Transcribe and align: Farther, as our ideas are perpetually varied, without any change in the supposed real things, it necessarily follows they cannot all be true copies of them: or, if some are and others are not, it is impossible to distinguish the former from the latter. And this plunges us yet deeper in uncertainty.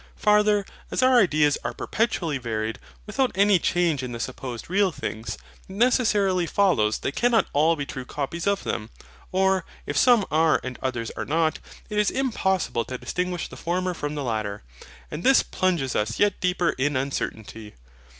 Farther, 0.15 0.65
as 0.89 1.03
our 1.03 1.19
ideas 1.19 1.59
are 1.63 1.75
perpetually 1.75 2.39
varied, 2.39 2.79
without 3.05 3.31
any 3.35 3.59
change 3.59 4.01
in 4.01 4.13
the 4.13 4.19
supposed 4.19 4.67
real 4.67 4.91
things, 4.91 5.35
it 5.69 5.73
necessarily 5.75 6.47
follows 6.47 6.97
they 6.97 7.11
cannot 7.11 7.45
all 7.53 7.75
be 7.75 7.85
true 7.85 8.03
copies 8.03 8.47
of 8.47 8.63
them: 8.63 8.89
or, 9.31 9.63
if 9.85 9.95
some 9.95 10.25
are 10.31 10.59
and 10.63 10.79
others 10.81 11.11
are 11.11 11.23
not, 11.25 11.59
it 11.87 11.99
is 11.99 12.09
impossible 12.09 12.83
to 12.85 12.97
distinguish 12.97 13.47
the 13.47 13.55
former 13.57 13.93
from 13.93 14.15
the 14.15 14.23
latter. 14.23 14.63
And 15.11 15.23
this 15.23 15.43
plunges 15.43 15.95
us 15.95 16.17
yet 16.19 16.39
deeper 16.39 16.71
in 16.79 16.95
uncertainty. 16.95 17.75